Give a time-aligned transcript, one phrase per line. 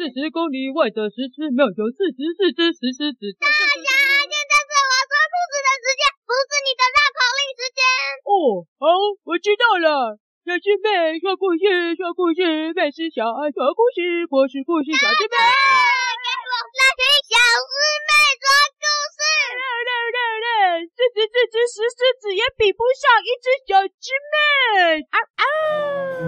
[0.00, 3.20] 四十公里外的石狮庙有四十四只石狮子。
[3.36, 7.80] 大侠，现在是我说兔子的时间，不是你的绕口令时间。
[8.24, 8.88] 哦，好，
[9.28, 10.16] 我知道了。
[10.48, 15.36] 小师妹说故事，说故事，妹是小爱说故事，我是故事小师妹。
[15.36, 17.76] 给我来听小师
[18.08, 18.10] 妹
[18.40, 18.46] 说
[18.80, 19.20] 故事。
[19.52, 20.48] 六六六六，
[20.96, 25.04] 四十四只石狮子也比不上一只小师妹。
[25.12, 25.44] 啊啊！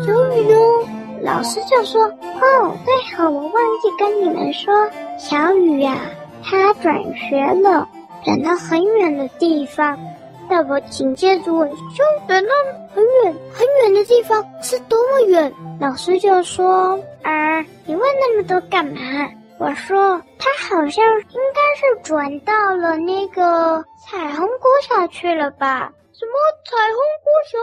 [0.05, 0.92] 终于呢？
[1.25, 2.03] 老师就说
[2.41, 4.75] ：“哦，对哦，我忘记跟你们说，
[5.17, 5.97] 小雨呀、
[6.43, 7.89] 他转学了，
[8.25, 9.97] 转到很远的地方。
[10.49, 12.51] 大宝紧接着问：就转到
[12.93, 15.53] 很远很远的地方是多么远？
[15.81, 18.99] 老师就说：啊，你问那么多干嘛？
[19.59, 25.93] 我说他好像应该是转到了那个彩虹国小去了吧？
[26.13, 26.33] 什么
[26.65, 27.59] 彩虹国小？”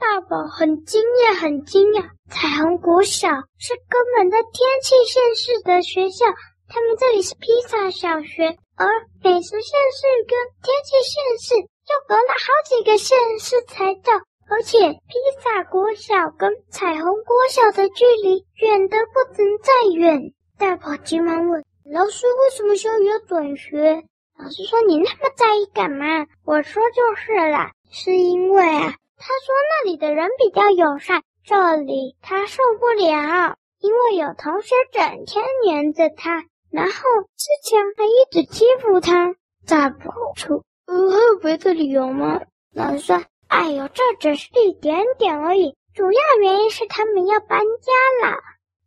[0.00, 2.08] 大宝很惊讶，很惊讶。
[2.30, 3.28] 彩虹国小
[3.58, 6.24] 是根本在天气县市的学校，
[6.68, 8.88] 他们这里是披萨小学，而
[9.22, 10.34] 美食县市跟
[10.64, 14.14] 天气县市又隔了好几个县市才到，
[14.48, 15.12] 而且披
[15.44, 20.32] 萨国小跟彩虹国小的距离远得不能再远。
[20.56, 24.02] 大宝急忙问老师：“为什么小雨要转学？”
[24.42, 36.92] 老师说：“你那么在意干嘛？”我说：“就是啦，是因为啊。”他说：“那里的人比较友善，这里他受不了，因为有同学整天黏着他，然后
[37.36, 39.34] 之前还一直欺负他。
[39.66, 42.40] 再不出，呃，还有别的理由吗？”
[42.74, 48.38] 老师说：“哎呦，这只是一点点而已，主要原因是他们要搬家了。”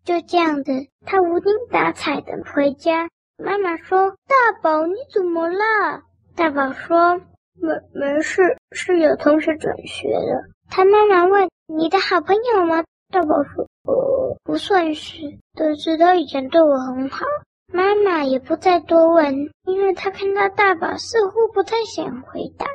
[0.04, 0.72] 就这样子，
[1.06, 3.08] 他无精打采的回家。
[3.38, 6.02] 妈妈说：“大宝，你怎么了？”
[6.36, 7.22] 大宝说。
[7.56, 10.44] 没没事，是有同学转学了。
[10.70, 17.26] 他妈妈问：“你的好朋友吗？”大宝说：“呃，不算是，但是他以前对我很好。”
[17.72, 22.68] 妈妈也不再多问，因为她看到大宝似乎不太想回答。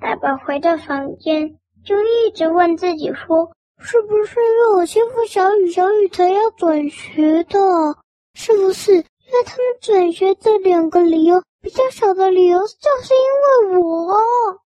[0.00, 3.50] 大宝回到房间，就一直问自己说
[3.82, 7.58] ：“是不是因为我欺负小雨，小雨才要转学的？
[8.34, 13.14] 是不是因为他们转学这两个理由？”比较少的理由就是
[13.64, 14.14] 因为我。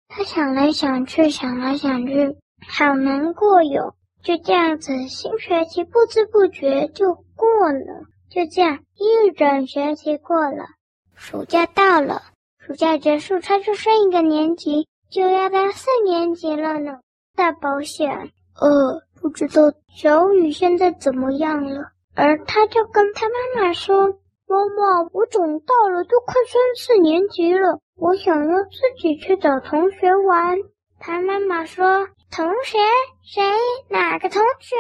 [0.09, 2.37] 他想来想去，想来想去，
[2.69, 3.95] 好难过哟。
[4.23, 8.05] 就这样子，新学期不知不觉就过了。
[8.29, 10.67] 就这样，一整学期过了，
[11.15, 12.21] 暑假到了，
[12.59, 16.99] 暑假结束，他就升一个年级，就要到四年级了呢。
[17.35, 24.19] 大保险，呃，不知道小雨现在怎么样了，而他就跟他妈妈说。
[24.51, 30.59] 妈妈，我长大了，都快三四年级了，我想要自己去找同学玩。
[30.99, 32.79] 他妈妈说：“同学？
[33.23, 33.43] 谁？
[33.89, 34.75] 哪个同学？”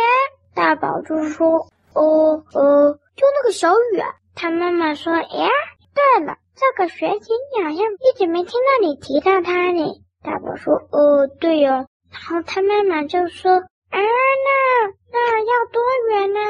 [0.56, 5.48] 大宝就说：“哦呃，就那个小雨啊。”他妈妈说：“呀，
[5.94, 13.53] 对了，这个学期你好像一直没听到你提到他呢。”大宝说：“呃，对哦。”然后他妈妈就说
[13.91, 15.80] ：“啊，那那要多
[16.10, 16.41] 远呢？”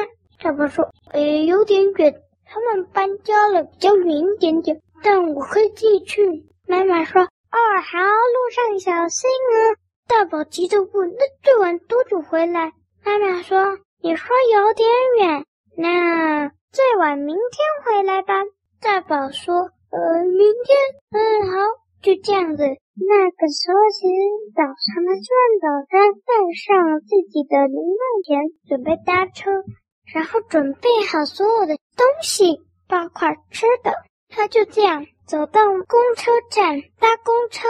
[0.42, 2.14] 大宝说：“呃，有点远。”
[2.52, 6.44] 他们搬家了，比较远一点点，但我可以自己去。
[6.66, 9.78] 妈妈说：“哦，好，路上小心啊。”
[10.10, 12.72] 大宝急着问：“那最晚多久回来？”
[13.06, 14.88] 妈妈说：“你说有点
[15.20, 15.44] 远，
[15.76, 17.40] 那最晚明天
[17.84, 18.34] 回来吧。”
[18.82, 20.76] 大宝说：“呃，明天，
[21.12, 21.56] 嗯，好，
[22.02, 22.64] 就这样子。”
[22.98, 24.18] 那个时候，其实
[24.56, 26.34] 早上的吃完早餐，带
[26.66, 29.50] 上自己的零用钱，准备搭车。
[30.12, 33.92] 然后准备好所有的东西，包括吃的，
[34.30, 37.68] 他就这样走到公车站搭公车，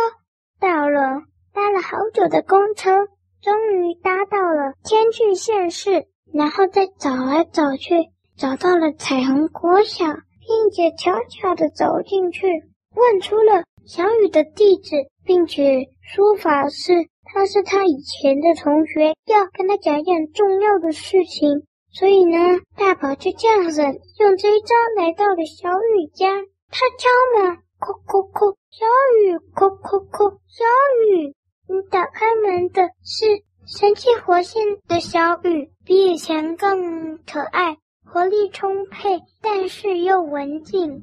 [0.61, 3.09] 到了搭了好久的公车，
[3.43, 12.47] 终于搭到了天气县市，然后再找来找去，找到了彩虹国小，并且悄悄地走进去，
[12.95, 16.93] 问出了小雨的地址，并且说法是
[17.25, 21.67] 他是他以前的同学，要跟他讲一件重要的事情。
[21.93, 22.39] 所以呢，
[22.77, 23.83] 大宝就这样子
[24.19, 26.27] 用这一招来到了小雨家。
[26.71, 28.87] 他敲门，叩叩叩，小
[29.25, 30.65] 雨，叩叩叩，小
[31.09, 31.35] 雨。
[31.67, 33.27] 你打开门的是
[33.67, 41.01] 神气活现的小雨，比以前更可爱，活力充沛，但是又文静，跟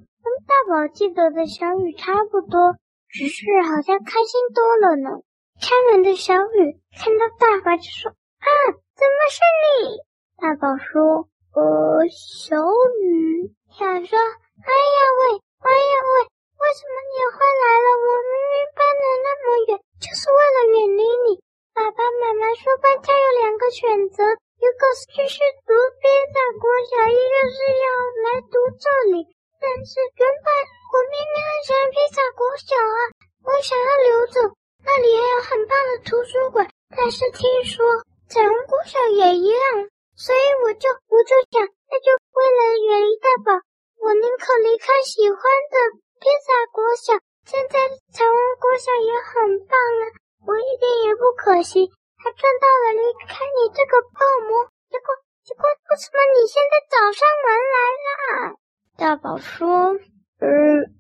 [0.48, 2.75] 大宝记得的小雨差不多，
[3.10, 5.22] 只是好像开心多了呢。
[5.60, 9.42] 开门的小雨看到大宝就说：“啊，怎么是
[9.84, 9.98] 你？”
[10.38, 11.25] 大宝说
[11.57, 12.54] ：“呃，小
[13.01, 15.22] 雨想说，哎呀喂，
[15.66, 17.88] 哎呀喂，为什么你会来了？
[18.06, 21.42] 我明明搬了那么远，就是为了远离你。
[21.74, 23.81] 爸爸妈妈说搬家有两个选
[24.13, 24.22] 择，
[24.62, 27.89] 一个是继续读披萨国小，一个是要
[28.22, 29.25] 来读这里，
[29.57, 30.48] 但是原本
[30.94, 33.00] 我明明很喜欢披萨国小啊，
[33.42, 34.54] 我想要留着，
[34.86, 36.69] 那里也有很棒的图书馆。
[36.94, 37.81] 但是听说
[38.30, 43.62] 彩虹国小也一样，所以我就我就想，那就为了远离大宝，
[44.02, 45.38] 我宁可离开喜欢
[45.69, 45.75] 的
[46.18, 47.14] 披萨国小。
[47.46, 47.78] 现在
[48.12, 50.04] 彩虹国小也很棒啊，
[50.44, 51.88] 我一点也不可惜，
[52.18, 54.19] 还赚到了离开你这个恶
[54.50, 54.68] 魔。
[54.90, 55.08] 结果
[55.46, 57.78] 结果为什么你现在找上门来
[58.18, 58.58] 了？
[58.98, 59.96] 大宝说
[60.42, 60.50] ：“呃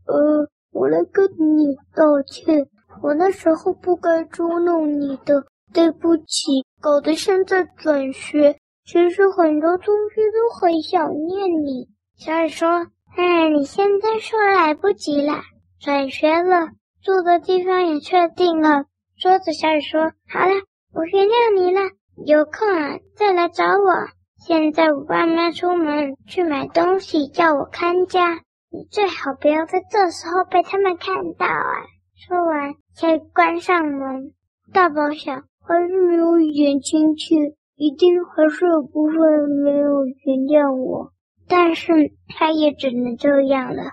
[0.05, 1.25] 呃，我来跟
[1.57, 2.69] 你道歉，
[3.01, 5.43] 我那时候不该捉弄你的，
[5.73, 12.87] 对不起，搞得现在转学，其实很多同学都很想念你。”小雨说
[13.17, 15.41] ：“哎，你现在说来不及了。”
[15.79, 16.69] 转学了，
[17.03, 18.85] 住的地方也确定了。
[19.17, 20.53] 说着，小雨说：“好了，
[20.93, 21.81] 我原谅你了。
[22.25, 24.07] 有空啊，再来找我。
[24.39, 28.39] 现在我爸妈出门去买东西，叫我看家。
[28.69, 31.83] 你最好不要在这时候被他们看到啊。”
[32.15, 34.33] 说完，才关上门。
[34.73, 37.35] 大宝想，还是没有一点亲切，
[37.77, 41.13] 一定还是有部分人没有原谅我。
[41.47, 41.93] 但是
[42.27, 43.83] 他也只能这样了。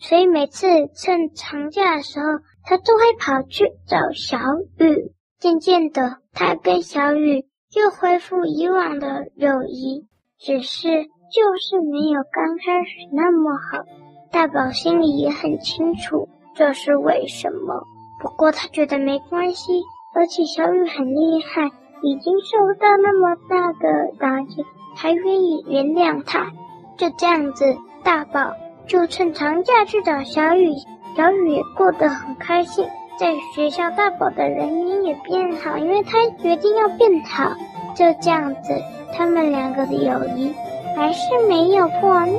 [0.00, 2.26] 所以每次趁长假的时候，
[2.64, 4.38] 他都会跑去找小
[4.78, 5.14] 雨。
[5.38, 10.06] 渐渐的，他跟小雨又恢复以往的友谊，
[10.38, 13.84] 只是就是没有刚开始那么好。
[14.30, 17.82] 大宝心里也很清楚这是为什么，
[18.22, 19.82] 不过他觉得没关系，
[20.14, 21.70] 而且小雨很厉害，
[22.02, 24.64] 已经受到那么大的打击，
[24.96, 26.52] 还愿意原谅他。
[26.96, 28.52] 就这样子，大宝。
[28.86, 30.72] 就趁长假去找小雨，
[31.16, 32.84] 小雨也过得很开心。
[33.16, 37.52] 在学校，大宝的人缘也变好，因为他决定要变好。
[37.94, 38.74] 就这样子，
[39.12, 40.52] 他们两个的友谊
[40.96, 42.34] 还是没有破灭。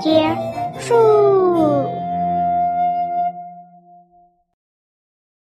[0.00, 0.34] 结
[0.78, 1.99] 束。